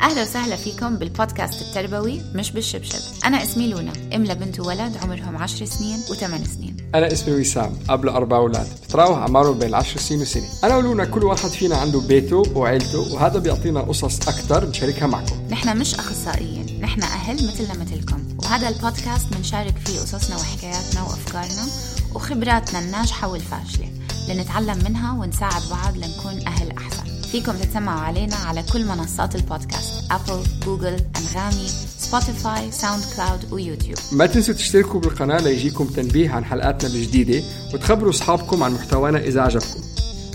[0.00, 2.98] أهلا وسهلا فيكم بالبودكاست التربوي مش بالشبشب.
[3.24, 6.76] أنا اسمي لونا أم لبنت وولد عمرهم 10 سنين و8 سنين.
[6.94, 8.66] أنا اسمي وسام أب لأربع أولاد.
[8.84, 13.38] بتراوح أعمارهم بين 10 سنين وسنة أنا ولونا كل واحد فينا عنده بيته وعيلته وهذا
[13.38, 15.36] بيعطينا قصص أكثر نشاركها معكم.
[15.50, 18.36] نحن مش أخصائيين نحن أهل مثلنا مثلكم.
[18.38, 21.66] وهذا البودكاست بنشارك فيه قصصنا وحكاياتنا وأفكارنا
[22.14, 23.90] وخبراتنا الناجحة والفاشلة.
[24.28, 27.05] لنتعلم منها ونساعد بعض لنكون أهل أحسن.
[27.32, 34.26] فيكم تتسمعوا علينا على كل منصات البودكاست Apple، Google، أنغامي، Spotify، SoundCloud و YouTube ما
[34.26, 39.80] تنسوا تشتركوا بالقناة ليجيكم تنبيه عن حلقاتنا الجديدة وتخبروا أصحابكم عن محتوانا إذا عجبكم.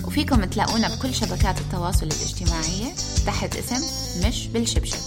[0.04, 2.92] وفيكم تلاقونا بكل شبكات التواصل الاجتماعية
[3.26, 3.84] تحت اسم
[4.26, 4.98] مش بالشبشب.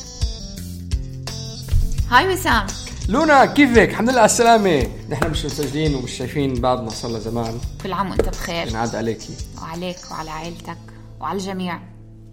[2.10, 2.68] هاي وسام.
[3.10, 4.88] لونا كيفك؟ الحمد لله على السلامة.
[5.10, 7.60] نحن مش مسجلين ومش شايفين بعضنا صار لنا زمان.
[7.84, 8.68] كل عام وأنت بخير.
[8.68, 9.34] ينعاد عليكي.
[9.62, 10.78] وعليك وعلى عائلتك.
[11.20, 11.80] وعلى الجميع.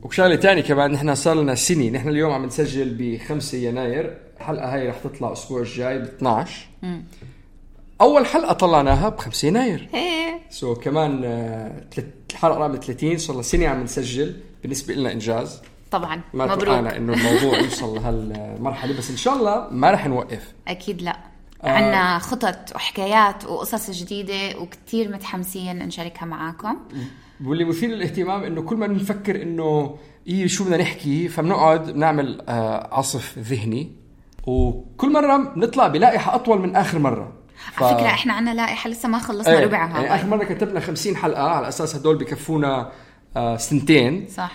[0.03, 1.91] وشغلة تانية كمان نحن صار لنا سنة.
[1.91, 4.19] نحن اليوم عم نسجل ب 5 يناير.
[4.41, 6.67] الحلقة هاي رح تطلع الأسبوع الجاي ب 12
[8.01, 9.89] أول حلقة طلعناها ب 5 يناير.
[10.51, 11.85] سو كمان آه،
[12.33, 14.41] الحلقة رقم 30 صار لنا سنة عم نسجل.
[14.63, 15.63] بالنسبة لنا إنجاز.
[15.91, 16.21] طبعا.
[16.35, 16.69] ما مبروك.
[16.69, 18.99] إنه الموضوع يوصل لهالمرحلة.
[18.99, 20.53] بس إن شاء الله ما رح نوقف.
[20.69, 21.17] أكيد لا.
[21.65, 21.69] آه.
[21.69, 26.77] عنا خطط وحكايات وقصص جديدة وكتير متحمسين نشاركها معاكم.
[27.47, 32.89] واللي مثير للاهتمام إنه كل ما نفكر إنه إيه شو بدنا نحكي فبنقعد بنعمل آه
[32.95, 33.93] عصف ذهني.
[34.47, 37.33] وكل مرة بنطلع بلائحة أطول من آخر مرة.
[37.73, 40.01] ف- على فكرة إحنا عنا لائحة لسه ما خلصنا إيه ربعها.
[40.03, 42.93] يعني آخر مرة كتبنا 50 حلقة على أساس هدول بكفونا
[43.37, 44.27] آه سنتين.
[44.29, 44.53] صح.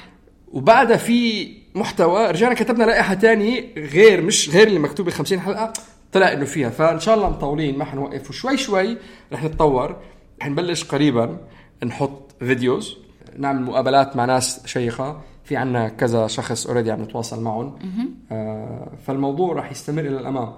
[0.52, 5.74] وبعدها في محتوى رجعنا كتبنا لائحة تانية غير مش غير اللي مكتوبه 50 حلقة
[6.12, 6.70] طلع إنه فيها.
[6.70, 8.30] فإن شاء الله مطولين ما حنوقف.
[8.30, 8.98] وشوي شوي
[9.34, 9.96] رح نتطور
[10.42, 11.38] رح نبلش قريبا
[11.86, 12.98] نحط videos.
[13.38, 15.22] نعمل مقابلات مع ناس شيقة.
[15.44, 17.80] في عنا كذا شخص already عم نتواصل معهم.
[18.32, 20.54] آه فالموضوع رح يستمر إلى الأمام.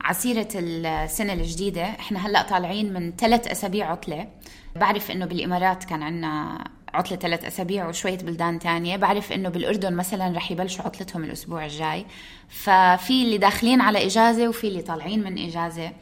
[0.00, 1.82] على سيرة السنة الجديدة.
[1.82, 4.28] إحنا هلأ طالعين من ثلاث أسابيع عطلة.
[4.76, 6.64] بعرف إنه بالإمارات كان عنا
[6.94, 8.96] عطلة ثلاث أسابيع وشوية بلدان تانية.
[8.96, 12.06] بعرف إنه بالأردن مثلا رح يبلشوا عطلتهم الأسبوع الجاي.
[12.48, 15.92] ففي اللي داخلين على إجازة وفي اللي طالعين من إجازة.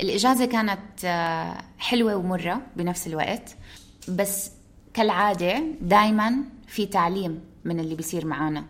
[0.00, 3.56] الإجازة كانت آه، حلوة ومرة بنفس الوقت.
[4.08, 4.50] بس
[4.94, 6.34] كالعادة دايما
[6.66, 8.64] في تعليم من اللي بيصير معانا.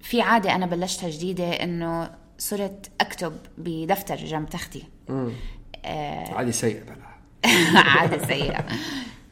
[0.00, 4.84] في عادة أنا بلشتها جديدة إنه صرت أكتب بدفتر جنب تختي.
[6.32, 7.04] عادي سيء بلا.
[7.98, 8.64] عادة سيئة.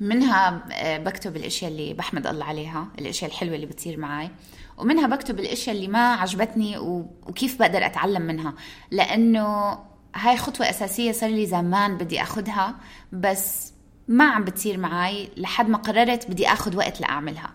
[0.00, 4.30] منها آه، بكتب الأشياء اللي بحمد الله عليها الأشياء الحلوة اللي بتصير معي
[4.78, 6.78] ومنها بكتب الأشياء اللي ما عجبتني.
[6.78, 8.54] وكيف بقدر أتعلم منها.
[8.90, 9.78] لأنه
[10.14, 12.74] هاي خطوة أساسية صار لي زمان بدي اخذها
[13.12, 13.71] بس
[14.12, 17.50] ما عم بتصير معي لحد ما قررت بدي آخذ وقت لأعملها.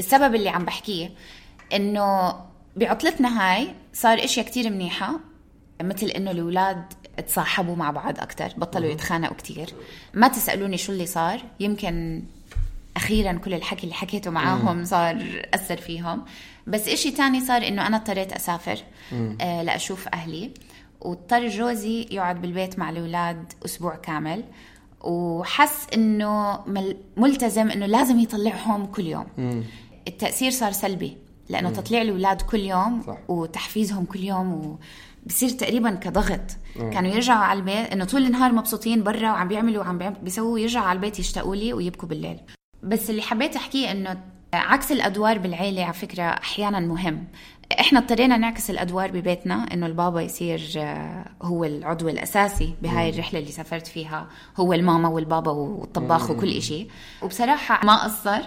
[0.00, 1.10] السبب اللي عم بحكيه
[1.72, 2.34] إنه
[2.76, 5.20] بعطلتنا هاي صار إشياء كتير منيحة
[5.82, 6.84] مثل إنه الأولاد
[7.26, 9.68] تصاحبوا مع بعض أكثر بطلوا يتخانقوا كتير.
[10.14, 12.22] ما تسألوني شو اللي صار يمكن
[12.96, 16.24] أخيرا كل الحكي اللي حكيته معاهم صار أثر فيهم.
[16.66, 18.78] بس إشي تاني صار إنه أنا اضطريت أسافر
[19.40, 20.50] آه لأشوف أهلي.
[21.00, 24.44] واضطر جوزي يقعد بالبيت مع الأولاد أسبوع كامل.
[25.06, 29.26] وحس إنه مل- ملتزم إنه لازم يطلعهم كل يوم.
[30.08, 31.16] التأثير صار سلبي
[31.48, 33.16] لأنه تطليع الأولاد كل يوم صح.
[33.28, 34.78] وتحفيزهم كل يوم و...
[35.26, 36.40] بصير تقريبا كضغط.
[36.76, 40.96] كانوا يرجعوا على البيت إنه طول النهار مبسوطين برا وعم بيعملوا وعم بيسووا يرجعوا على
[40.96, 42.38] البيت يشتاقوا لي ويبكوا بالليل.
[42.82, 44.20] بس اللي حبيت أحكيه إنه
[44.54, 47.24] عكس الأدوار بالعيلة على فكرة أحيانا مهم.
[47.80, 53.52] إحنا اضطرينا نعكس الأدوار ببيتنا إنه البابا يصير آه، هو العضو الأساسي بهاي الرحلة اللي
[53.52, 56.86] سافرت فيها هو الماما والبابا والطباخ وكل إشي.
[57.22, 58.40] وبصراحة ما قصر.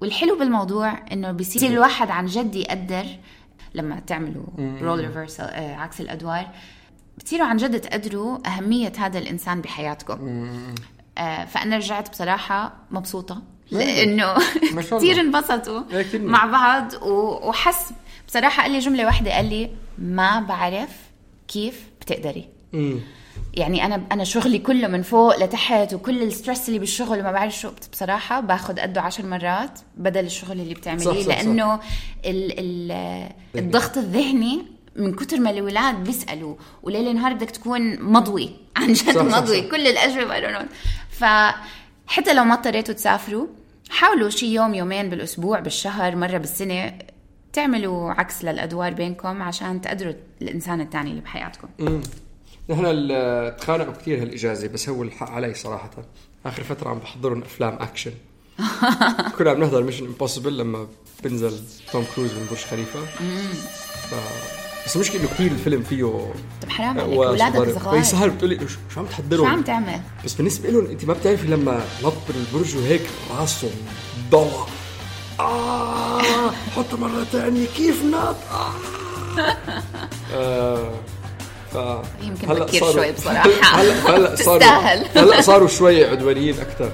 [0.00, 3.06] والحلو بالموضوع إنه بيصير الواحد عن جد يقدر
[3.74, 6.46] لما تعملوا role reverse عكس الأدوار
[7.18, 10.48] بتصيروا عن جد تقدروا أهمية هذا الإنسان بحياتكم.
[11.18, 14.34] آه، فأنا رجعت بصراحة مبسوطة لأنه.
[14.90, 16.18] كثير انبسطوا إيه،.
[16.18, 17.92] مع بعض وحس
[18.28, 20.90] بصراحة قال لي جملة واحدة قال لي ما بعرف
[21.48, 23.00] كيف بتقدري مم.
[23.54, 27.70] يعني أنا أنا شغلي كله من فوق لتحت وكل الستريس اللي بالشغل وما بعرف شو
[27.92, 31.26] بصراحة باخذ قده عشر مرات بدل الشغل اللي بتعمليه صح، صح.
[31.26, 31.74] لأنه
[32.24, 32.92] ال ال
[33.56, 34.62] الضغط الذهني
[34.96, 39.68] من كتر ما الاولاد بيسألوا وليل نهار بدك تكون مضوي عن جد مضوي صح.
[39.70, 40.66] كل الأجوبة لهم
[41.10, 43.46] فحتى لو ما اضطريتوا تسافروا
[43.90, 46.98] حاولوا شي يوم يومين بالأسبوع بالشهر مرة بالسنة
[47.56, 50.12] تعملوا عكس للأدوار بينكم عشان تقدروا
[50.42, 51.68] الإنسان الثاني اللي بحياتكم؟
[52.70, 55.90] نحن ال- تخانقوا كثير هالإجازة بس هو الحق علي صراحة.
[56.46, 58.12] آخر فترة عم بحضرهم أفلام أكشن.
[59.38, 60.86] كنا عم نحضر Mission Impossible لما
[61.24, 61.58] بنزل
[61.92, 63.00] توم كروز من برج خليفة.
[64.10, 64.14] ف...
[64.86, 66.04] بس المشكلة إنه كثير الفيلم فيه
[66.62, 67.98] طب حرام عليك هول اولادك صغار.
[67.98, 71.46] فيسهر بتقول لي شو عم تحضرهم؟ شو عم تعمل؟ بس بالنسبة لهم أنت ما بتعرفي
[71.46, 73.02] لما نط البرج وهيك
[73.38, 73.70] راسهم
[74.30, 74.66] ضوى
[75.40, 78.72] آه حطه مرة ثانية كيف نط؟ آه
[80.34, 80.92] آه
[81.72, 81.76] ف
[82.22, 83.50] يمكن هلا بكير شوي بصراحة.
[83.62, 84.64] هلا هلا صاروا.
[85.14, 86.90] هلا صاروا شوي عدوانيين أكثر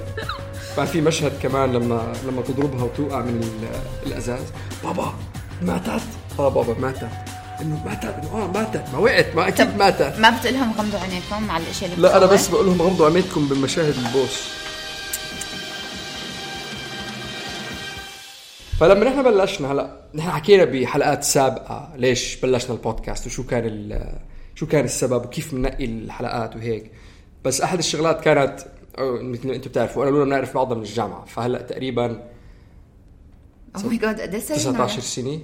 [0.77, 4.43] بعد في مشهد كمان لما لما تضربها وتوقع من ال- الأزاز
[4.85, 5.15] بابا
[5.62, 6.03] ماتت؟
[6.39, 7.09] آه بابا ماتت.
[7.61, 8.85] إنه ماتت؟ إنه آه ماتت.
[8.93, 10.15] ما وقعت ما أكيد ماتت.
[10.19, 13.47] ما بتقول لهم غمضوا عينيكم على الاشياء اللي لا أنا؟ بس بقول لهم غمضوا عينيكم
[13.49, 14.49] بمشاهد البوس.
[18.80, 23.98] فلما نحن بلشنا هلا نحن حكينا بحلقات سابقة ليش بلشنا البودكاست وشو كان
[24.54, 26.90] شو كان السبب وكيف بننقي الحلقات وهيك.
[27.44, 28.58] بس أحد الشغلات كانت
[28.98, 31.24] مثل ما أنتم بتعرفوا أنا ولونا بنعرف بعضنا من الجامعة.
[31.24, 32.22] فهلا تقريبا
[33.76, 35.40] oh my God قد إيه صار 19 سنة.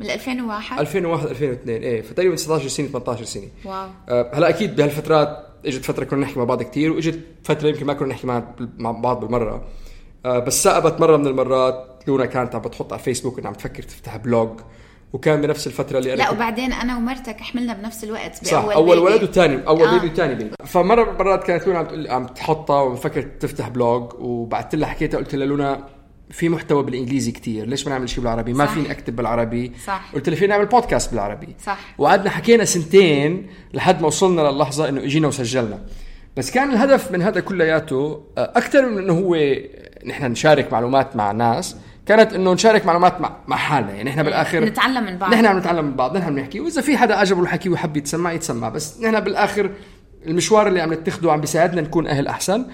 [0.00, 3.48] من 2001 2001 2002 إيه فتقريبا 19 سنة 18 سنة.
[3.64, 3.88] wow.
[4.08, 7.94] آه، هلا أكيد بهالفترات إجت فترة كنا نحكي مع بعض كثير وإجت فترة يمكن ما
[7.94, 8.26] كنا نحكي
[8.78, 9.64] مع بعض بالمرة.
[10.24, 11.95] آه، بس ثأبت مرة من المرات.
[12.08, 14.60] لونا كانت عم بتحط على فيسبوك إنها عم تفكر تفتح blog
[15.12, 19.00] وكان بنفس الفترة اللي لا وبعدين أنا ومرتك حملنا بنفس الوقت صح بأول أول baby.
[19.00, 19.92] ولد وثاني أول آه.
[19.98, 24.12] baby وثاني baby فمرة من المرات كانت لونا عم تقول عم تحطها ومفكر تفتح blog
[24.18, 25.88] وبعثت لها حكيتها قلت لها لونا
[26.30, 28.72] في محتوى بالإنجليزي كتير ليش ما نعمل شيء بالعربي ما صح.
[28.72, 30.10] فيني أكتب بالعربي صح.
[30.14, 31.78] قلت لها فينا نعمل بودكاست بالعربي صح.
[31.98, 35.78] وقعدنا حكينا سنتين لحد ما وصلنا للحظة إنه إجينا وسجلنا
[36.36, 39.36] بس كان الهدف من هذا كلياته أكثر من إنه هو
[40.06, 41.76] نحن نشارك معلومات مع ناس
[42.06, 43.92] كانت إنه نشارك معلومات مع مع حالنا.
[43.92, 45.34] يعني إحنا بالآخر نتعلم من بعض.
[45.34, 46.16] نحن عم نتعلم من بعض.
[46.16, 48.68] نحن بنحكي وإذا في حدا عجبه الحكي وحب يتسمع يتسمع.
[48.68, 49.70] بس نحن بالآخر
[50.26, 52.66] المشوار اللي عم نتخذه عم بيساعدنا نكون أهل أحسن.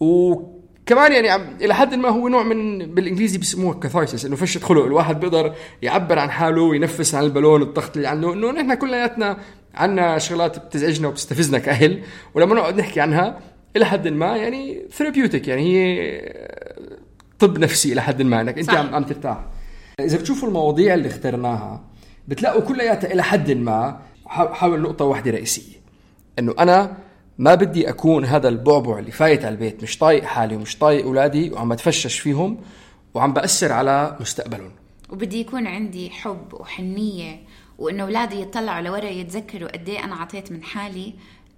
[0.00, 4.84] وكمان يعني عم إلى حد ما هو نوع من بالإنجليزي بيسموها كاثارسيس إنه فشه خلق
[4.84, 8.32] الواحد بيقدر يعبر عن حاله وينفس عن البالون الضغط اللي عنده.
[8.32, 9.36] إنه نحن كلياتنا
[9.74, 12.02] عنا شغلات بتزعجنا وبتستفزنا كأهل.
[12.34, 13.38] ولما نقعد نحكي عنها
[13.76, 15.98] إلى حد ما يعني therapeutic يعني هي
[17.38, 18.70] طب نفسي إلى حد ما إنك أنت.
[18.70, 19.44] عم عم ترتاح.
[20.00, 21.84] إذا بتشوفوا المواضيع اللي اخترناها
[22.28, 25.76] بتلاقوا كلياتها إلى حد ما حاول نقطة واحدة رئيسية.
[26.38, 26.96] إنه أنا
[27.38, 31.50] ما بدي أكون هذا البعبع اللي فايت على البيت مش طايق حالي ومش طايق أولادي
[31.50, 32.58] وعم بتفشش فيهم
[33.14, 34.70] وعم بأثر على مستقبلهم.
[35.10, 37.40] وبدي يكون عندي حب وحنية
[37.78, 41.14] وإنه أولادي يطلعوا لورا يتذكروا قد إيه أنا عطيت من حالي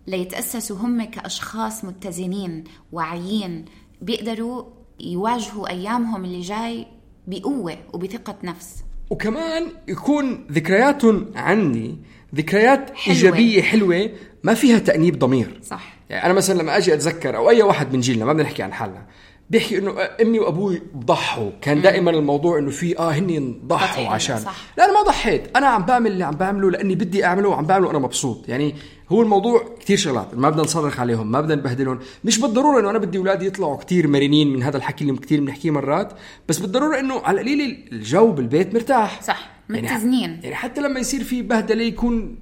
[0.07, 3.65] ليتأسسوا هم كأشخاص متزنين واعيين
[4.03, 4.65] بيقدروا
[5.05, 6.87] يواجهوا أيامهم اللي جاي
[7.27, 8.85] بقوة وبثقة نفس.
[9.11, 11.99] وكمان يكون ذكرياتهم عني
[12.35, 13.17] ذكريات حلوة.
[13.17, 14.11] إيجابية حلوة
[14.43, 15.61] ما فيها تأنيب ضمير.
[15.63, 15.97] صح.
[16.11, 18.73] يعني أنا مثلا لما أجي أتذكر أو أي واحد من جيلنا ما بدنا نحكي عن
[18.73, 19.07] حالنا.
[19.51, 21.51] بيحكي إنه أمي وأبوي ضحوا.
[21.63, 24.39] كان دائما الموضوع إنه في آه هن ضحوا عشان.
[24.39, 24.57] صح.
[24.79, 25.57] لا أنا ما ضحيت.
[25.57, 28.49] أنا عم بعمل اللي عم بعمله لأني بدي أعمله وعم بعمله وأنا مبسوط.
[28.49, 28.75] يعني
[29.13, 30.35] هو الموضوع كتير شغلات.
[30.35, 31.99] ما بدنا نصرخ عليهم ما بدنا نبهدلهم.
[32.25, 35.71] مش بالضرورة إنه أنا بدي أولادي يطلعوا كتير مرنين من هذا الحكي اللي كتير بنحكيه
[35.71, 36.13] مرات
[36.49, 39.23] بس بالضرورة إنه على القليل الجو بالبيت مرتاح.
[39.23, 40.41] صح، يعني- متزنين.
[40.43, 42.39] يعني حتى لما يصير في بهدلة يكون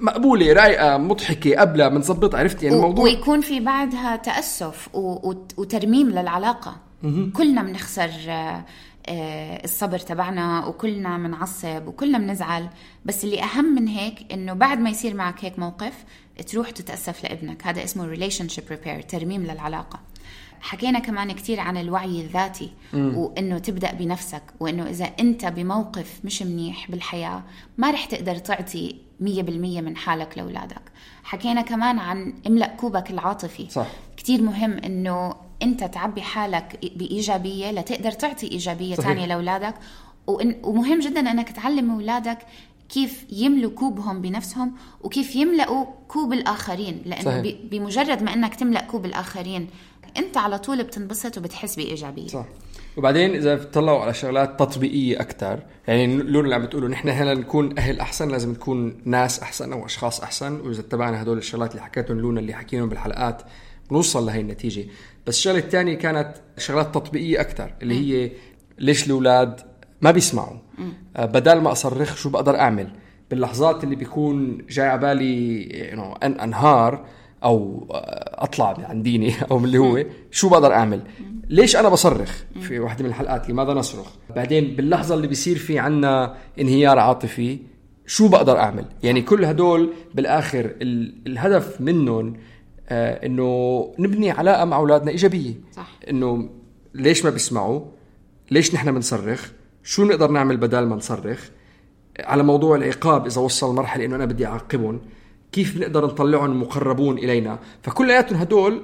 [0.00, 4.22] مقبولة رايقة مضحكة قبلها بنظبط عرفت يعني الموضوع ويكون في بعدها.
[4.94, 5.34] و...
[5.56, 6.76] وترميم للعلاقة.
[7.32, 8.64] كلنا بنخسر آه،
[9.08, 12.68] آه، الصبر تبعنا وكلنا بنعصب وكلنا بنزعل.
[13.04, 15.94] بس اللي أهم من هيك إنه بعد ما يصير معك هيك موقف
[16.46, 17.66] تروح تتأسف لابنك.
[17.66, 20.00] هذا اسمه relationship repair ترميم للعلاقة.
[20.60, 26.90] حكينا كمان كتير عن الوعي الذاتي وإنه تبدأ بنفسك وإنه إذا أنت بموقف مش منيح
[26.90, 27.42] بالحياة
[27.78, 30.82] ما رح تقدر تعطي 100% من حالك لأولادك
[31.24, 33.86] حكينا كمان عن املأ كوبك العاطفي صح.
[34.16, 38.94] كتير مهم إنه أنت تعبي حالك بإيجابية لتقدر تعطي إيجابية.
[38.94, 39.74] ثانية لأولادك
[40.62, 42.38] ومهم جدا إنك تعلم أولادك
[42.88, 47.56] كيف يملوا كوبهم بنفسهم وكيف يملأوا كوب الآخرين لأنه صحيح.
[47.70, 49.66] بمجرد ما أنك تملأ كوب الآخرين
[50.16, 52.26] أنت على طول بتنبسط وبتحس بإيجابية.
[52.26, 52.46] صح.
[52.96, 57.78] وبعدين إذا بتطلعوا على شغلات تطبيقية أكثر يعني لون اللي عم بتقولوا نحن هلا نكون
[57.78, 60.60] أهل أحسن لازم نكون ناس أحسن أو أشخاص أحسن.
[60.60, 63.42] وإذا اتبعنا هدول الشغلات اللي حكيتهم لونا اللي حكيناهم بالحلقات
[63.90, 64.86] بنوصل لهي النتيجة.
[65.26, 68.30] بس الشغلة الثانية كانت شغلات تطبيقية أكثر اللي هي
[68.78, 69.60] ليش الأولاد
[70.00, 70.56] ما بيسمعوا؟
[71.16, 72.90] آه، بدل ما أصرخ شو بقدر أعمل؟
[73.30, 77.06] باللحظات اللي بيكون جاي على بالي انه ان أنهار
[77.44, 77.86] أو
[78.34, 81.02] أطلع عن ديني أو من اللي هو شو بقدر أعمل.
[81.48, 86.34] ليش أنا بصرخ في واحدة من الحلقات؟ لماذا نصرخ؟ بعدين باللحظة اللي بيصير في عنا
[86.60, 87.58] انهيار عاطفي
[88.06, 92.36] شو بقدر أعمل؟ يعني كل هدول بالآخر ال- الهدف منهم
[92.88, 95.54] آه إنه نبني علاقة مع أولادنا إيجابية.
[95.72, 95.90] صح.
[96.10, 96.48] إنه
[96.94, 97.80] ليش ما بيسمعوا؟
[98.50, 99.50] ليش نحن بنصرخ؟
[99.82, 101.48] شو نقدر نعمل بدل ما نصرخ؟
[102.20, 105.00] على موضوع العقاب إذا وصل مرحله إنه أنا بدي أعاقبهم
[105.52, 107.58] كيف بنقدر نطلعهم مقربون إلينا.
[107.82, 108.82] فكلياتهم هدول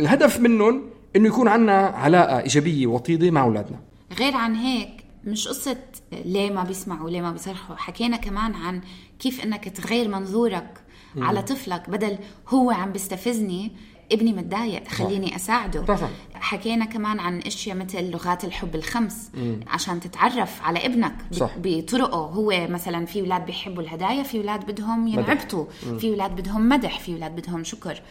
[0.00, 0.82] الهدف منهم
[1.16, 3.80] إنه يكون عنا علاقة إيجابية وطيدة مع أولادنا.
[4.18, 5.76] غير عن هيك مش قصة
[6.24, 8.80] ليه ما بيسمعوا ليه ما بيصرخوا حكينا كمان عن
[9.18, 10.80] كيف إنك تغير منظورك
[11.16, 13.72] على طفلك بدل هو عم بيستفزني
[14.12, 15.82] ابني متضايق خليني أساعده.
[15.82, 16.10] طبعاً.
[16.34, 19.30] حكينا كمان عن أشياء مثل لغات الحب الخمس
[19.66, 21.50] عشان تتعرف على ابنك صح.
[21.58, 22.18] بطرقه.
[22.18, 25.64] هو مثلا في أولاد بيحبوا الهدايا في أولاد بدهم ينعبطوا
[25.98, 28.02] في أولاد بدهم مدح في أولاد بدهم شكر.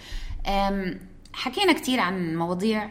[1.34, 2.90] حكينا كتير عن مواضيع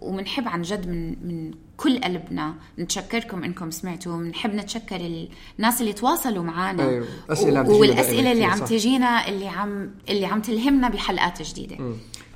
[0.00, 2.54] وبنحب عن جد من من كل قلبنا.
[2.78, 4.16] نتشكركم إنكم سمعتوا.
[4.16, 5.26] بنحب نتشكر
[5.58, 7.06] الناس اللي تواصلوا معنا أيوة.
[7.30, 8.58] أسئلة والأسئلة اللي عم.
[8.64, 11.76] تجينا اللي عم اللي عم تلهمنا بحلقات جديدة.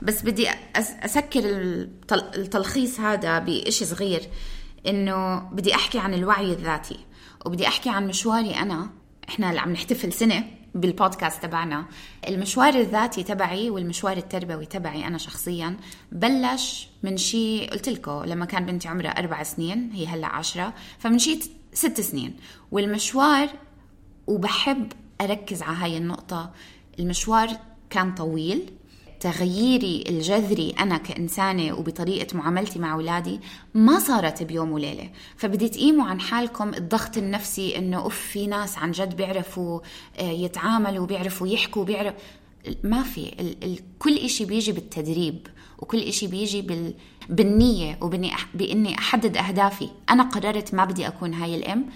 [0.03, 4.23] بس بدي أسكر التل- التلخيص هذا بإشي صغير
[4.87, 6.99] إنه بدي أحكي عن الوعي الذاتي
[7.47, 8.91] وبدي أحكي عن مشواري أنا.
[9.29, 11.87] إحنا اللي عم نحتفل سنة بالبودكاست تبعنا.
[12.29, 15.77] المشوار الذاتي تبعي والمشوار التربوي تبعي أنا شخصيا
[16.13, 21.19] بلش من شي قلت لكم لما كان بنتي عمرها أربع سنين هي هلأ عشرة فمن
[21.19, 21.39] شي
[21.73, 22.37] ست سنين.
[22.73, 23.49] والمشوار
[24.27, 26.51] وبحب أركز على هاي النقطة
[26.99, 27.49] المشوار
[27.91, 28.73] كان طويل
[29.31, 33.41] تغييري الجذري أنا كإنسانة وبطريقة معاملتي مع أولادي
[33.75, 35.11] ما صارت بيوم وليلة.
[35.37, 39.81] فبدي تقيموا عن حالكم الضغط النفسي إنه أوف في ناس عن جد بيعرفوا
[40.19, 42.15] آه، يتعاملوا بيعرفوا يحكوا بيعرف.
[42.85, 45.47] ما في ال- ال- كل إشي بيجي بالتدريب
[45.79, 46.95] وكل إشي بيجي بال...
[47.29, 48.47] بالنية وبإني أح...
[48.55, 49.89] بإني أحدد أهدافي.
[50.11, 51.87] أنا قررت ما بدي أكون هاي الأم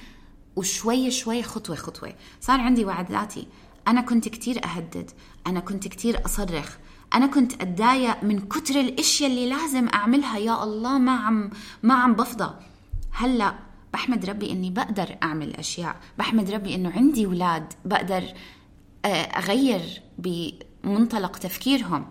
[0.57, 2.13] وشوي شوي خطوة خطوة.
[2.41, 3.47] صار عندي وعي ذاتي.
[3.89, 5.11] أنا كنت كتير أهدد.
[5.47, 6.77] أنا كنت كتير أصرخ.
[7.15, 10.39] أنا كنت أتضايق من كتر الأشياء اللي لازم أعملها.
[10.39, 11.51] يا الله ما عم
[11.83, 12.55] ما عم بفضى.
[13.13, 13.55] هلأ
[13.93, 15.97] بحمد ربي إني بقدر أعمل أشياء.
[16.19, 18.25] بحمد ربي إنه عندي أولاد بقدر
[19.05, 22.07] آه، أغير بمنطلق تفكيرهم.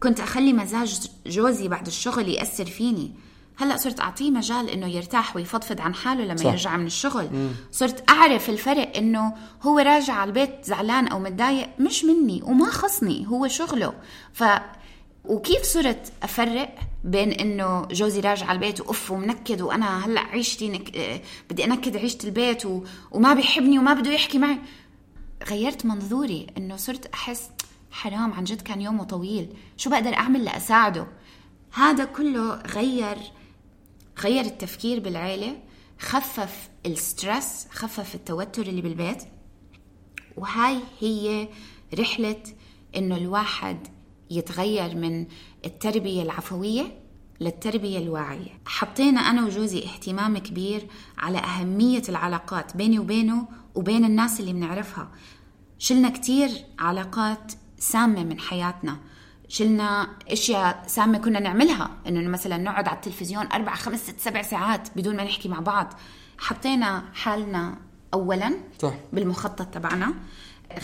[0.00, 3.14] كنت أخلي مزاج جوزي بعد الشغل يأثر فيني.
[3.60, 6.46] هلا صرت أعطيه مجال إنه يرتاح ويفضفض عن حاله لما صح.
[6.46, 7.28] يرجع من الشغل.
[7.32, 7.50] مم.
[7.72, 13.26] صرت أعرف الفرق إنه هو راجع على البيت زعلان أو متضايق مش مني وما خصني
[13.28, 13.92] هو شغله.
[14.32, 14.44] ف
[15.24, 16.74] وكيف صرت أفرق
[17.04, 21.20] بين إنه جوزي راجع على البيت وأف ومنكد وأنا هلأ عيشتي نك...
[21.50, 22.84] بدي أنكد عيشة البيت و...
[23.10, 24.58] وما بيحبني وما بده يحكي معي.
[25.48, 27.50] غيرت منظوري إنه صرت أحس
[27.90, 29.48] حرام عن جد كان يومه طويل.
[29.76, 31.06] شو بقدر أعمل لأساعده؟
[31.72, 33.16] هذا كله غير
[34.20, 35.56] غير التفكير بالعيلة
[35.98, 39.22] خفف الستريس خفف التوتر اللي بالبيت.
[40.36, 41.48] وهاي هي
[41.98, 42.42] رحلة
[42.96, 43.86] إنه الواحد
[44.30, 45.26] يتغير من
[45.64, 47.00] التربية العفوية
[47.40, 48.60] للتربية الواعية.
[48.66, 50.86] حطينا أنا وجوزي اهتمام كبير
[51.18, 55.10] على أهمية العلاقات بيني وبينه وبين الناس اللي بنعرفها.
[55.78, 59.00] شلنا كتير علاقات سامة من حياتنا.
[59.48, 61.90] شلنا أشياء سامة كنا نعملها.
[62.06, 65.94] إنه مثلا نقعد على التلفزيون أربع خمس ست سبع ساعات بدون ما نحكي مع بعض.
[66.38, 67.78] حطينا حالنا
[68.14, 68.94] اولا صح.
[69.12, 70.14] بالمخطط تبعنا.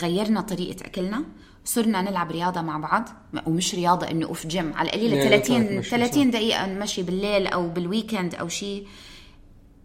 [0.01, 1.23] غيرنا طريقة أكلنا.
[1.65, 3.09] صرنا نلعب رياضة مع بعض.
[3.45, 4.73] ومش رياضة إنه أوف جيم.
[4.73, 5.97] على القليلة يعني 30 مشي، صح.
[5.97, 8.87] 30 دقيقة نمشي بالليل أو بال weekend أو شيء.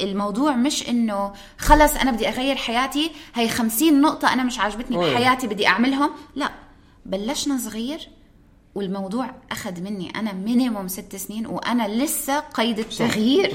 [0.00, 4.96] الموضوع مش إنه خلص أنا بدي أغير حياتي هي خمسين نقطة أنا مش عاجبتني.
[4.96, 6.10] بحياتي بدي أعملهم.
[6.34, 6.50] لا
[7.06, 8.08] بلشنا صغير.
[8.74, 13.52] والموضوع أخذ مني أنا minimum ست سنين وأنا لسه قيد التغيير.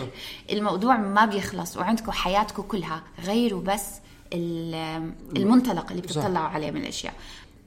[0.51, 3.85] الموضوع ما بيخلص وعندكم حياتكم كلها غيروا بس
[4.33, 7.13] ال- المنطلق اللي بتطلعوا عليه من الأشياء.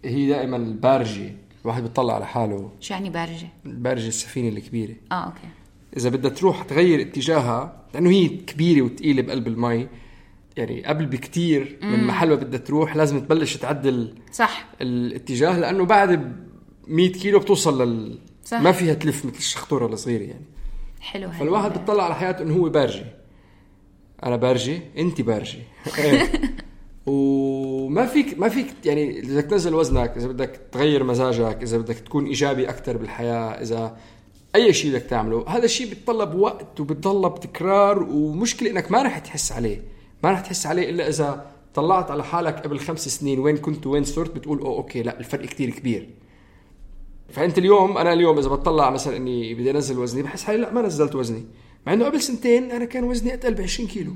[0.04, 2.70] هي دائما البارجة الواحد بيطلع على حاله.
[2.80, 4.94] شو يعني بارجة؟ البارجة السفينة الكبيرة.
[5.12, 5.48] آه أوكي.
[5.96, 9.88] إذا بدها تروح تغير اتجاهها لأنه هي كبيرة وثقيله بقلب المي
[10.56, 14.66] يعني قبل بكتير من محل ما بدها تروح لازم تبلش تعدل صح.
[14.80, 16.36] الاتجاه لأنه بعد
[16.88, 18.60] 100 كيلو بتوصل لل صح.
[18.60, 20.44] ما فيها تلف مثل الشخطورة الصغيرة يعني.
[21.00, 23.04] حلو فالواحد ال- بيطلع على حياته إنه هو بارجي.
[24.24, 25.58] أنا بارجي انت بارجي.
[25.98, 26.32] إيه.
[27.06, 31.94] وما فيك ما فيك يعني إذا بدك تنزل وزنك إذا بدك تغير مزاجك إذا بدك
[31.98, 33.96] تكون إيجابي أكثر بالحياة إذا
[34.54, 39.52] أي شيء بدك تعمله هذا الشيء بيتطلب وقت وبيتطلب تكرار ومشكلة إنك ما رح تحس
[39.52, 39.82] عليه.
[40.24, 44.04] ما رح تحس عليه إلا إذا طلعت على حالك قبل خمس سنين وين كنت وين
[44.04, 46.08] صرت بتقول أوه okay لا الفرق كتير كبير.
[47.28, 50.82] فأنت اليوم أنا اليوم إذا بطلع مثلا إني بدي أنزل وزني بحس حالي لا ما
[50.82, 51.44] نزلت وزني.
[51.86, 54.12] مع إنه قبل سنتين أنا كان وزني اتقل ب 20 كيلو.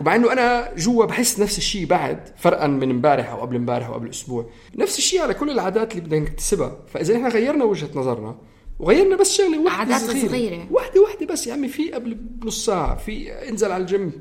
[0.00, 3.94] ومع إنه أنا جوا بحس نفس الشيء بعد فرقا من إمبارح أو قبل إمبارح أو
[3.94, 4.46] قبل أسبوع.
[4.76, 6.76] نفس الشيء على كل العادات اللي بدنا نكتسبها.
[6.92, 8.36] فإذا إحنا غيرنا وجهة نظرنا
[8.78, 10.66] وغيرنا بس شغلة واحدة عادات صغيرة, صغيرة.
[10.70, 14.12] واحدة واحدة بس يا عمي في قبل بنص ساعة في انزل على الجيم.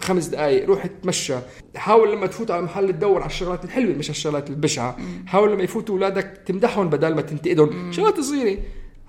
[0.00, 1.36] خمس دقائق روح اتمشى.
[1.76, 4.96] حاول لما تفوت على محل تدور على الشغلات الحلوة مش على الشغلات البشعة.
[5.26, 7.92] حاول لما يفوتوا اولادك تمدحهم بدل ما تنتقدهم.
[7.92, 8.58] شغلات صغيرة.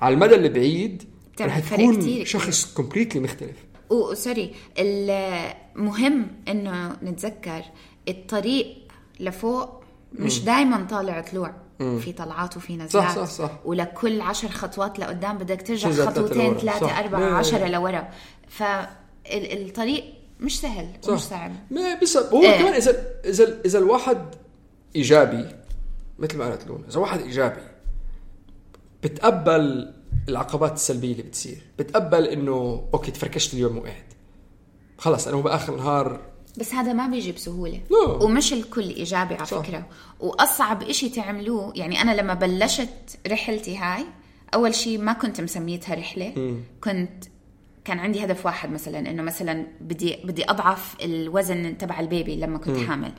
[0.01, 1.03] على المدى البعيد
[1.41, 3.57] رح تكون شخص كومبليتلي مختلف.
[3.89, 7.61] وسوري المهم إنه نتذكر
[8.07, 8.77] الطريق
[9.19, 9.83] لفوق
[10.13, 11.53] مش دائما طالع طلوع.
[11.99, 12.89] في طلعات وفي نزلات.
[12.89, 13.51] صح، صح، صح.
[13.65, 16.57] ولكل عشر خطوات لقدام بدك ترجع خطوتين.
[16.57, 16.99] ثلاثة.
[16.99, 17.67] أربعة عشرة.
[17.67, 18.09] لورا.
[18.47, 20.03] فالطريق
[20.41, 21.51] مش سهل ومش صعب.
[21.71, 22.59] ما بس هو إيه.
[22.59, 24.35] كمان اذا اذا إذا الواحد
[24.95, 25.45] إيجابي
[26.19, 27.61] مثل ما قالت لون إذا واحد إيجابي
[29.03, 29.93] بتقبل
[30.29, 31.61] العقبات السلبية اللي بتصير.
[31.79, 34.13] بتقبل إنه أوكي تفركشت اليوم وقعت.
[34.97, 36.19] خلص أنا بآخر النهار.
[36.59, 37.81] بس هذا ما بيجي بسهولة.
[37.91, 38.23] لا.
[38.23, 39.61] ومش الكل إيجابي على صح.
[39.61, 39.85] فكرة.
[40.19, 44.05] وأصعب إشي تعملوه يعني أنا لما بلشت رحلتي هاي
[44.53, 46.57] أول شيء ما كنت مسميتها رحلة.
[46.83, 47.23] كنت
[47.85, 52.57] كان عندي هدف واحد مثلا إنه مثلا بدي بدي أضعف الوزن تبع ال baby لما
[52.57, 53.11] كنت حامل.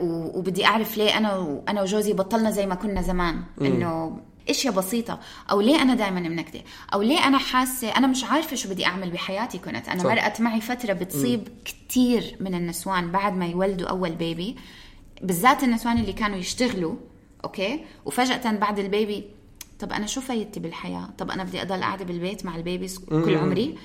[0.00, 3.42] و- وبدي أعرف ليه أنا وأنا وجوزي بطلنا زي ما كنا زمان.
[3.60, 5.20] إنه إشياء بسيطة.
[5.50, 6.60] أو ليه أنا دائما منكدة
[6.94, 9.88] أو ليه أنا حاسة أنا مش عارفة شو بدي أعمل بحياتي كنت.
[9.88, 10.06] أنا صح.
[10.10, 14.56] مرقت معي فترة بتصيب كتير من النسوان بعد ما يولدوا أول baby.
[15.22, 16.94] بالذات النسوان اللي كانوا يشتغلوا
[17.44, 19.24] أوكي؟ وفجأة بعد ال baby
[19.78, 23.36] طب أنا شو فايدتي بالحياة؟ طب أنا بدي أضل قاعدة بالبيت مع ال babies كل
[23.36, 23.78] عمري؟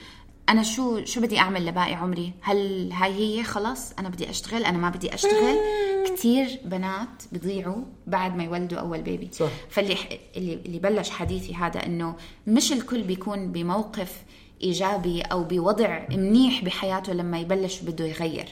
[0.49, 4.77] أنا شو شو بدي أعمل لباقي عمري؟ هل هاي هي؟ خلص أنا بدي أشتغل أنا
[4.77, 5.57] ما بدي أشتغل.
[6.05, 9.49] كتير بنات بضيعوا بعد ما يولدوا أول baby صح.
[9.69, 9.97] فاللي
[10.37, 12.15] اللي اللي بلش حديثي هذا إنه
[12.47, 14.23] مش الكل بيكون بموقف
[14.63, 18.47] إيجابي أو بوضع منيح بحياته لما يبلش بده يغير.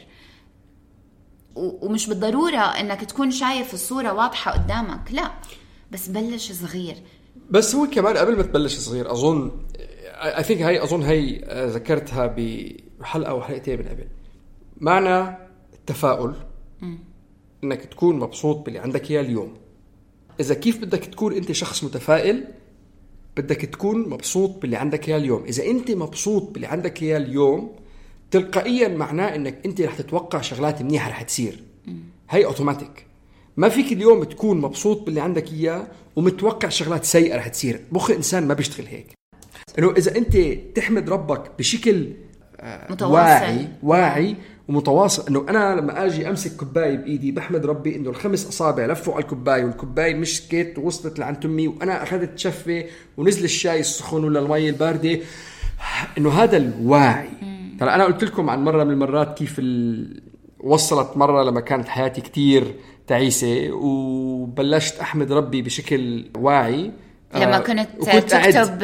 [1.55, 5.31] ومش بالضرورة إنك تكون شايف الصورة واضحة قدامك لا.
[5.91, 6.95] بس بلش صغير.
[7.49, 9.51] بس هو كمان قبل ما تبلش صغير أظن
[10.23, 12.35] اي ثينك هاي أظن هي آه، ذكرتها
[12.99, 14.07] بحلقة أو حلقتين من قبل.
[14.77, 15.37] معنى
[15.73, 16.35] التفاؤل
[17.63, 19.53] إنك تكون مبسوط باللي عندك إياه اليوم.
[20.39, 22.43] إذا كيف بدك تكون أنت شخص متفائل؟
[23.37, 25.43] بدك تكون مبسوط باللي عندك إياه اليوم.
[25.43, 27.75] إذا أنت مبسوط باللي عندك إياه اليوم
[28.31, 31.63] تلقائيا معناه إنك أنت رح تتوقع شغلات منيحة رح تصير.
[32.29, 33.05] هي اوتوماتيك
[33.57, 37.81] ما فيك اليوم تكون مبسوط باللي عندك إياه ومتوقع شغلات سيئة رح تصير.
[37.91, 39.22] مخ الانسان ما بيشتغل هيك.
[39.79, 40.37] إنه إذا أنت
[40.75, 42.07] تحمد ربك بشكل
[42.59, 43.13] آه، متواصل.
[43.13, 44.35] واعي واعي
[44.67, 49.23] ومتواصل إنه أنا لما آجي أمسك كوباية بإيدي بحمد ربي إنه الخمس أصابع لفوا على
[49.23, 52.83] الكوباية والكوباية مشكت ووصلت لعند امي وأنا أخذت شفة
[53.17, 55.19] ونزل الشاي السخن ولا المي الباردة.
[56.17, 57.29] إنه هذا الواعي
[57.79, 60.21] ترى أنا قلت لكم عن مرة من المرات كيف ال...
[60.59, 62.75] وصلت مرة لما كانت حياتي كتير
[63.07, 66.91] تعيسة وبلشت أحمد ربي بشكل واعي.
[67.35, 68.83] لما آه، كنت وكنت تكتب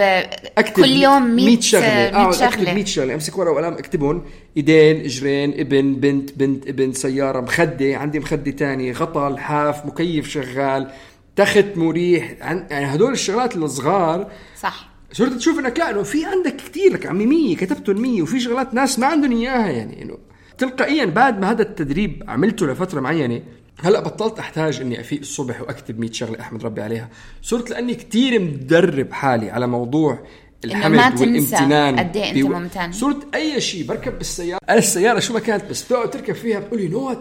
[0.57, 1.85] أكتب كل يوم 100 100 شغلة.
[1.85, 2.73] 100 اقعد أكتب شغلة.
[2.73, 3.13] 100 شغلة.
[3.13, 4.21] أمسك ورقة وقلم أكتبهم.
[4.57, 7.97] إيدين إجرين إبن بنت بنت إبن سيارة مخدة.
[7.97, 10.91] عندي مخدة تاني غطا لحاف مكيف شغال
[11.35, 12.35] تخت مريح.
[12.41, 14.31] عن يعني هدول الشغلات الصغار.
[14.61, 14.89] صح.
[15.11, 18.73] صرت تشوف إنك لا إنه في عندك كثير لك عمي 100 كتبتهم 100 وفي شغلات
[18.73, 19.69] ناس ما عندهم إياها.
[19.69, 20.17] يعني إنه
[20.57, 23.41] تلقائيا بعد ما هذا التدريب عملته لفترة معينة
[23.83, 27.09] هلا بطلت احتاج اني افيق الصبح واكتب 100 شغلة احمد ربي عليها.
[27.41, 30.19] صرت لاني كثير مدرب حالي على موضوع
[30.65, 31.99] الحمد والامتنان.
[31.99, 32.91] قد إيه أنت بو- ممتن.
[32.91, 36.87] صرت أي شيء بركب بالسيارة أنا السيارة شو ما كانت بس تقعد تركب فيها بتقول
[36.87, 37.19] you know what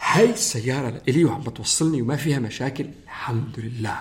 [0.00, 2.86] هاي السيارة إلي وعم بتوصلني وما فيها مشاكل.
[3.04, 3.96] الحمد لله.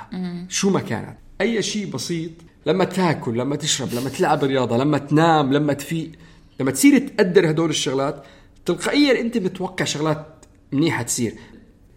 [0.49, 1.17] شو ما كانت.
[1.41, 2.31] أي شيء بسيط
[2.65, 6.11] لما تاكل لما تشرب لما تلعب رياضة لما تنام لما تفيق
[6.59, 8.23] لما تصير تقدر هدول الشغلات
[8.65, 10.25] تلقائيا أنت متوقع شغلات
[10.71, 11.33] منيحة تصير.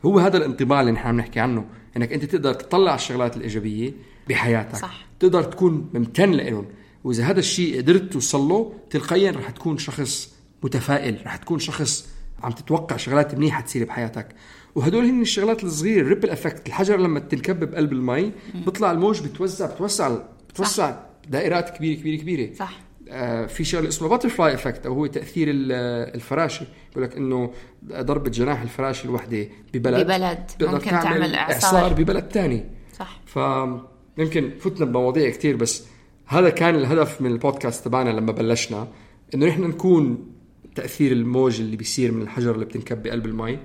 [0.05, 1.65] هو هذا الانطباع اللي نحن عم نحكي عنه
[1.97, 3.93] إنك أنت تقدر تطلع الشغلات الإيجابية
[4.29, 4.77] بحياتك.
[4.77, 5.07] صح.
[5.21, 6.67] تقدر تكون ممتن لهم
[7.05, 12.09] وإذا هذا الشيء قدرت توصل له تلقائيا رح تكون شخص متفائل رح تكون شخص
[12.43, 14.29] عم تتوقع شغلات منيحة تصير بحياتك.
[14.75, 19.67] وهدول هن الشغلات الصغيرة ال ripple effect الحجر لما تنكب بقلب المي بيطلع الموج بتوزع
[19.67, 20.97] بتوسع بتوسع
[21.29, 22.55] دائرات كبيرة كبيرة كبيرة.
[22.55, 22.88] صح.
[23.11, 25.73] آه في شغلة اسمه butterfly effect أو هو تأثير ال-
[26.15, 26.67] الفراشة.
[26.89, 27.51] بيقول لك إنه
[27.93, 30.39] ضربة جناح الفراشة الوحدة ببلد ببلد.
[30.63, 31.55] ممكن تعمل إعصار.
[31.81, 32.65] إعصار ببلد تاني.
[32.99, 33.21] صح.
[33.27, 35.85] فيمكن فتنا بمواضيع كتير بس
[36.27, 38.89] هذا كان الهدف من البودكاست تبعنا لما بلشنا
[39.35, 40.27] إنه نحن نكون
[40.75, 43.59] تأثير الموج اللي بيصير من الحجر اللي بتنكب بقلب المي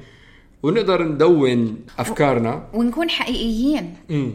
[0.63, 2.67] ونقدر ندون أفكارنا.
[2.73, 3.95] ونكون حقيقيين.
[4.11, 4.31] امم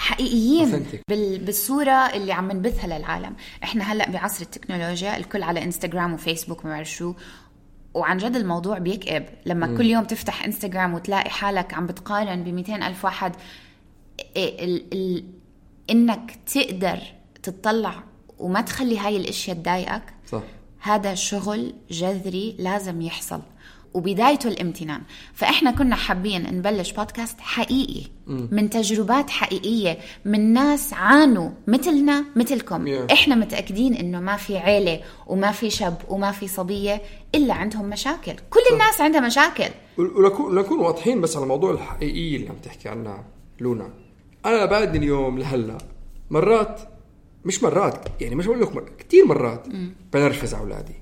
[0.00, 0.86] حقيقيين.
[1.08, 1.38] بال...
[1.38, 3.36] بالصورة اللي عم نبثها للعالم.
[3.64, 7.14] إحنا هلأ بعصر التكنولوجيا الكل على انستغرام وفيسبوك ما بعرف شو.
[7.94, 9.26] وعن جد الموضوع بيكئب.
[9.46, 9.76] لما م.
[9.76, 13.32] كل يوم تفتح انستغرام وتلاقي حالك عم بتقارن ب ألف واحد
[14.36, 14.92] ال...
[14.92, 15.24] ال...
[15.90, 16.98] إنك تقدر
[17.42, 18.04] تطلع
[18.38, 20.42] وما تخلي هاي الأشياء تضايقك صح.
[20.80, 23.42] هذا شغل جذري لازم يحصل.
[23.94, 25.00] وبدايته الامتنان.
[25.34, 32.84] فإحنا كنا حابين نبلش بودكاست حقيقي من تجربات حقيقية من ناس عانوا مثلنا مثلكم.
[32.86, 33.12] Yeah.
[33.12, 37.02] إحنا متأكدين إنه ما في عيلة وما في شاب وما في صبية
[37.34, 38.32] إلا عندهم مشاكل.
[38.50, 39.70] كل الناس عندها مشاكل.
[39.98, 43.24] ولنكون نكون واضحين بس على الموضوع الحقيقي اللي عم تحكي عنها
[43.60, 43.90] لونا.
[44.46, 45.78] أنا بعد اليوم لهلأ
[46.30, 46.80] مرات
[47.44, 48.96] مش مرات يعني مش بقول لك.
[48.98, 49.66] كثير مرات
[50.12, 50.94] بنرفز على أولادي.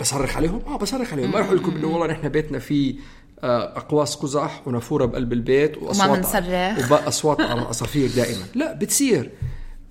[0.00, 1.30] بصرخ عليهم؟ آه بصرخ عليهم.
[1.30, 2.94] ما أقول لكم إنه والله نحن بيتنا فيه
[3.42, 6.92] آه، أقواس قزح ونافورة بقلب البيت وأصوات منصرخ.
[6.92, 8.44] واصوات عصافير دائما.
[8.54, 9.30] لا بتصير.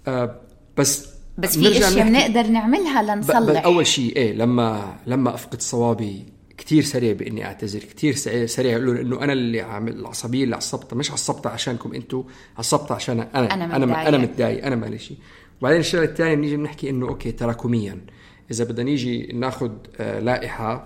[0.07, 0.41] آه
[0.77, 3.65] بس بس في إشياء بنقدر نعملها لنصلح.
[3.65, 6.25] أول شيء إيه لما لما أفقد صوابي
[6.57, 11.11] كثير سريع بإني أعتذر كثير سريع, أقول إنه أنا اللي عامل العصبية اللي عصبتها مش
[11.11, 12.23] عصبتها عشانكم أنتم
[12.57, 13.53] عصبتها عشان أنا.
[13.53, 14.07] أنا أنا متضايق.
[14.07, 14.65] أنا متضايق.
[14.65, 15.17] أنا مالي شيء
[15.61, 18.01] وبعدين الشغلة الثانية بنيجي بنحكي إنه أوكي تراكميا.
[18.51, 20.85] إذا بدنا نيجي ناخذ آه، لائحة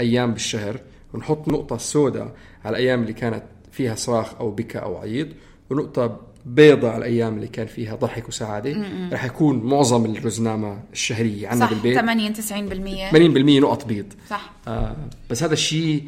[0.00, 0.80] أيام بالشهر
[1.14, 3.42] ونحط نقطة سوداء على الأيام اللي كانت
[3.72, 5.28] فيها صراخ أو بكاء أو عيط
[5.70, 8.76] ونقطة بيضاء على الأيام اللي كان فيها ضحك وسعادة
[9.12, 11.98] رح يكون معظم الرزنامة الشهرية عندنا صح بالبيت.
[11.98, 14.12] 80 90% 80% نقط بيض.
[14.30, 14.52] صح.
[14.68, 14.96] آه
[15.30, 16.04] بس هذا الشيء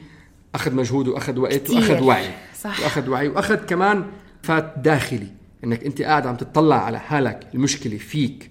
[0.55, 1.77] أخذ مجهود وأخذ وقت كتير.
[1.77, 2.31] واخذ وعي.
[2.61, 2.81] صح.
[2.81, 4.05] وأخذ وعي وأخذ كمان
[4.43, 5.27] فات داخلي
[5.65, 8.51] إنك أنت قاعد عم تطلع على حالك المشكلة فيك.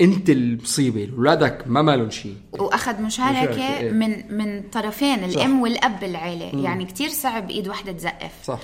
[0.00, 2.36] انت المصيبة اولادك ما مالهم شيء.
[2.52, 3.90] وأخذ مشاركة، مشاركة إيه.
[3.90, 6.62] من من طرفين الأم والأب بالعيلة.
[6.64, 8.32] يعني كتير صعب إيد واحدة تزقف.
[8.44, 8.58] صح.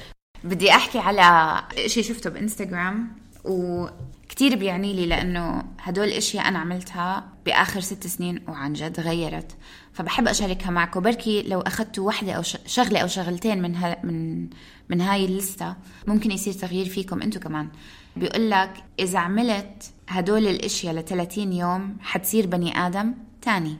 [0.44, 3.08] بدي أحكي على شيء شفته بإنستغرام
[3.44, 9.52] وكتير بيعني لي لأنه هدول الاشياء أنا عملتها بآخر ست سنين وعن جد غيرت.
[9.92, 11.00] فبحب أشاركها معكم.
[11.00, 14.48] بركي لو أخذتوا وحدة أو ش- شغلة أو شغلتين من ها من
[14.88, 17.68] من هاي الليستة ممكن يصير تغيير فيكم أنتم كمان.
[18.16, 23.76] بيقول لك إذا عملت هدول الأشياء ل 30 يوم حتصير بني آدم تاني.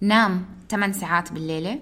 [0.00, 1.80] نام 8 ساعات بالليلة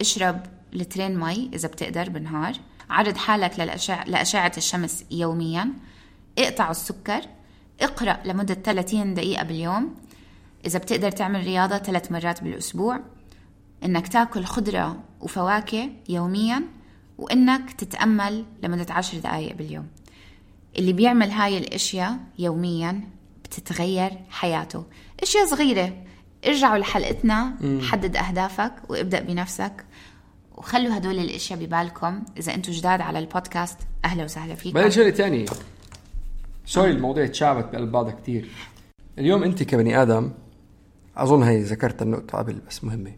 [0.00, 2.52] اشرب لترين مي إذا بتقدر بالنهار
[2.90, 4.04] عرض حالك للأشع...
[4.04, 5.72] لأشعة الشمس يوميا
[6.38, 7.20] اقطع السكر
[7.80, 9.94] اقرأ لمدة 30 دقيقة باليوم.
[10.66, 13.00] إذا بتقدر تعمل رياضة ثلاث مرات بالأسبوع.
[13.84, 16.62] إنك تاكل خضرة وفواكه يوميا
[17.18, 19.86] وإنك تتأمل لمدة عشر دقائق باليوم.
[20.78, 23.00] اللي بيعمل هاي الأشياء يوميا
[23.44, 24.84] بتتغير حياته.
[25.22, 26.04] أشياء صغيرة.
[26.46, 29.84] ارجعوا لحلقتنا حدد أهدافك وابدأ بنفسك
[30.56, 32.22] وخلوا هدول الأشياء ببالكم.
[32.36, 34.74] إذا أنتم جداد على البودكاست أهلا وسهلا فيكم.
[34.74, 35.46] بعدين شغله ثانية
[36.66, 38.50] sorry الموضوع تشعبت بقلب بعضها كثير
[39.18, 40.30] اليوم أنت كبني آدم
[41.16, 43.12] أظن هي ذكرت النقطة قبل بس مهمة.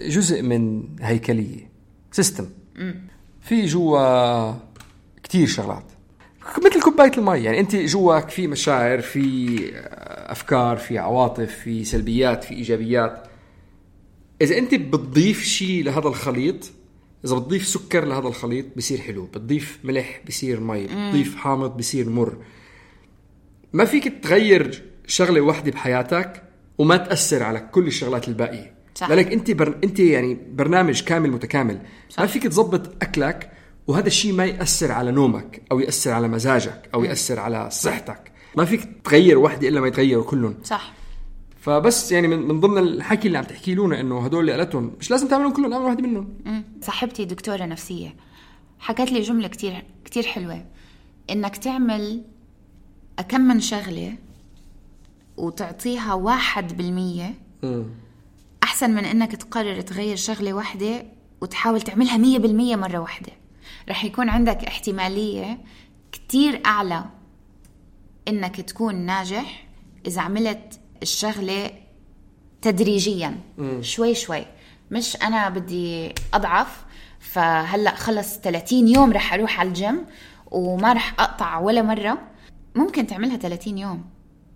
[0.00, 1.70] جزء من هيكلية
[2.12, 2.48] system
[3.40, 4.52] في جوا
[5.22, 5.84] كتير شغلات.
[6.58, 9.58] مثل كوبايه المي يعني أنت جواك في مشاعر في
[10.26, 13.28] أفكار في عواطف في سلبيات في إيجابيات.
[14.42, 16.70] إذا أنت بتضيف شيء لهذا الخليط
[17.24, 22.36] إذا بتضيف سكر لهذا الخليط بصير حلو بتضيف ملح بصير مي بتضيف حامض بصير مر.
[23.72, 26.42] ما فيك تغير شغلة واحدة بحياتك
[26.78, 28.74] وما تأثر على كل الشغلات الباقية.
[28.94, 29.08] صح.
[29.08, 29.78] لأنك أنت بر...
[29.84, 31.80] أنت يعني برنامج كامل متكامل.
[32.08, 32.20] صح.
[32.20, 33.50] ما فيك تظبط أكلك
[33.86, 38.32] وهذا الشيء ما يأثر على نومك أو يأثر على مزاجك أو يأثر على صحتك.
[38.56, 40.54] ما فيك تغير واحدة إلا ما يتغيروا كلهم.
[40.64, 40.92] صح.
[41.60, 45.10] فبس يعني من, من ضمن الحكي اللي عم تحكي لنا انه هدول اللي قالتهم مش
[45.10, 46.28] لازم تعملهم كلهم اعمل واحدة منهم.
[46.80, 48.16] صاحبتي دكتورة نفسية.
[48.78, 50.64] حكت لي جملة كتير كتير حلوة.
[51.30, 52.24] إنك تعمل
[53.28, 54.14] كم من شغلة
[55.36, 57.34] وتعطيها واحد بالمية
[58.62, 61.06] أحسن من إنك تقرر تغير شغلة واحدة
[61.40, 63.32] وتحاول تعملها مية بالمية مرة واحدة.
[63.88, 65.58] رح يكون عندك احتمالية
[66.12, 67.04] كتير أعلى
[68.28, 69.66] إنك تكون ناجح
[70.06, 71.70] إذا عملت الشغلة
[72.62, 73.40] تدريجيا.
[73.80, 74.46] شوي شوي.
[74.90, 76.84] مش أنا بدي أضعف
[77.20, 80.06] فهلأ خلص 30 يوم رح أروح على الجيم
[80.50, 82.18] وما رح أقطع ولا مرة.
[82.74, 84.04] ممكن تعملها 30 يوم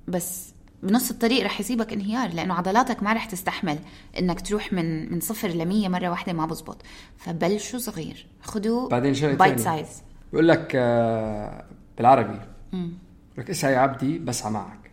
[0.09, 3.79] بس بنص الطريق رح يصيبك انهيار لأنه عضلاتك ما رح تستحمل
[4.19, 6.83] إنك تروح من من صفر ل 100 مرة واحدة ما بزبط.
[7.17, 8.27] فبلشوا صغير.
[8.43, 9.89] خذوا بعدين شغلة bite size
[10.33, 11.65] بقول لك آه،
[11.97, 12.41] بالعربي.
[12.73, 12.91] بقول
[13.39, 14.91] لك اسعى يا عبدي بسعى معك.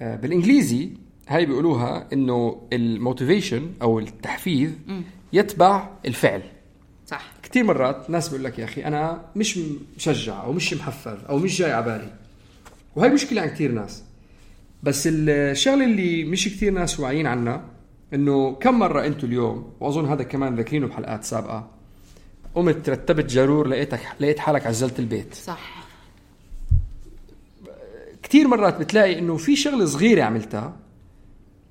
[0.00, 0.90] آه، بالإنجليزي
[1.28, 4.70] هاي بيقولوها إنه الموتيفيشن أو التحفيز
[5.32, 6.42] يتبع الفعل.
[7.06, 7.32] صح.
[7.42, 9.58] كثير مرات ناس بيقول لك يا أخي أنا مش
[9.96, 12.12] مشجع أو مش محفز أو مش جاي على بالي.
[12.96, 14.04] وهي مشكلة عند كثير ناس.
[14.84, 17.64] بس الشغلة اللي مش كثير ناس واعيين عنها
[18.14, 21.70] إنه كم مرة أنتم اليوم وأظن هذا كمان ذاكرينه بحلقات سابقة
[22.54, 25.34] قمت رتبت جرور لقيتك لقيت حالك عزلت البيت.
[25.34, 25.84] صح.
[28.22, 30.76] كثير مرات بتلاقي إنه في شغلة صغيرة عملتها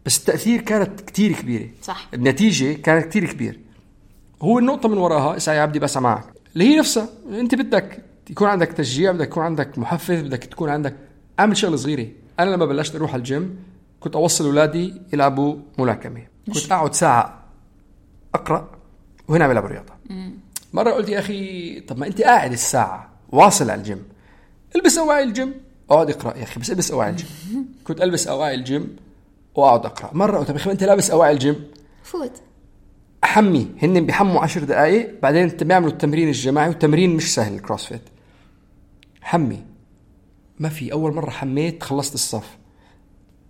[0.05, 1.69] بس التأثير كانت كثير كبيرة.
[1.81, 2.09] صح.
[2.13, 3.57] النتيجة كانت كثير كبيرة.
[4.41, 6.25] هو النقطة من وراها اسعى يا عبدي بس معك.
[6.53, 10.95] اللي هي نفسها أنت بدك يكون عندك تشجيع بدك يكون عندك محفز بدك تكون عندك
[11.39, 12.07] اعمل شغلة صغيرة.
[12.39, 13.59] أنا لما بلشت أروح على الجيم
[13.99, 16.21] كنت أوصل أولادي يلعبوا ملاكمة.
[16.45, 17.43] كنت أقعد ساعة
[18.35, 18.69] أقرأ
[19.27, 19.93] وهنا بلعب رياضة.
[20.73, 24.03] مرة قلت يا أخي طب ما أنت قاعد الساعة واصل على الجيم.
[24.75, 25.53] ألبس أواعي الجيم
[25.89, 26.37] اقعد أقرأ.
[26.37, 27.27] يا أخي بس ألبس أواعي الجيم.
[27.87, 28.95] كنت ألبس أواعي الجيم
[29.55, 30.09] وأقعد أقرأ.
[30.13, 31.63] مرة قلت طب يا أخي ما أنت لابس أواعي الجيم؟
[32.03, 32.41] فوت.
[33.23, 33.67] حمي.
[33.81, 38.01] هن بيحموا عشر دقائق بعدين بيعملوا التمرين الجماعي والتمرين مش سهل ال CrossFit
[39.21, 39.63] حمي.
[40.63, 40.91] ما في.
[40.91, 42.57] أول مرة حميت خلصت الصف.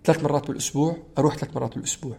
[0.04, 2.18] ثلاث مرات بالأسبوع أروح ثلاث مرات بالأسبوع.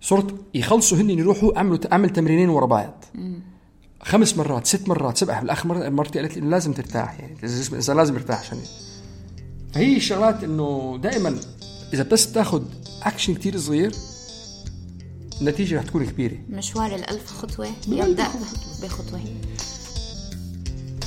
[0.00, 3.04] صرت يخلصوا هن يروحوا أعملوا أعمل تمرينين ورا بعض.
[4.02, 5.40] خمس مرات ست مرات سبعة.
[5.40, 7.32] بالآخر مرة مرتي قالت لي إنه لازم ترتاح يعني.
[7.32, 8.58] الجسم الانسان لازم يرتاح عشان
[9.72, 11.40] فهي الشغلات إنه دائما
[11.94, 12.62] إذا بس بتاخذ
[13.02, 13.92] اكشن كتير صغير
[15.40, 16.38] النتيجة رح تكون كبيرة.
[16.48, 18.28] مشوار الألف خطوة يبدأ
[18.82, 19.20] بخطوة.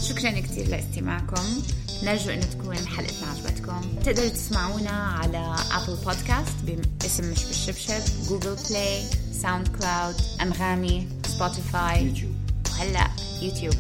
[0.02, 1.44] شكرا كثير لاستماعكم.
[2.06, 3.82] نرجو أن تكون حلقتنا عجبتكم.
[4.06, 6.56] تقدروا تسمعونا على Apple Podcast
[7.02, 9.04] باسم مش بالشبشب Google Play
[9.42, 12.32] SoundCloud أنغامي Spotify YouTube.
[12.70, 13.08] وهلأ
[13.42, 13.76] يوتيوب.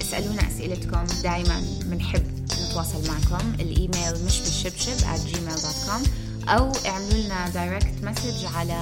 [0.00, 3.54] اسألونا أسئلتكم دايما بنحب نتواصل معكم.
[3.60, 6.08] الإيميل مش بالشبشب at gmail.com
[6.48, 8.80] أو اعملوا لنا direct message على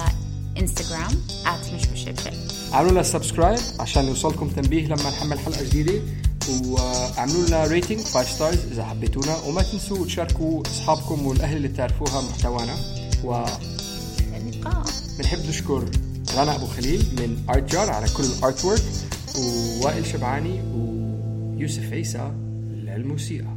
[0.59, 2.33] Instagram at مش بالشبشب.
[2.73, 6.01] اعملوا لنا subscribe عشان يوصلكم تنبيه لما نحمل حلقة جديدة.
[6.49, 9.37] وأعملوا لنا ريتنج 5 ستارز إذا حبيتونا.
[9.47, 12.75] وما تنسوا تشاركوا أصحابكم والأهل اللي بتعرفوها محتوانا.
[13.23, 14.83] اللقاء.
[15.15, 15.89] وبنحب نشكر
[16.37, 18.81] رنا أبو خليل من ارت جار على كل الارت وورك
[19.37, 22.31] ووائل شبعاني ويوسف عيسى
[22.71, 23.56] للموسيقى.